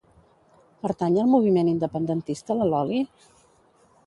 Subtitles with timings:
[0.85, 3.05] Pertany al moviment independentista la Loli?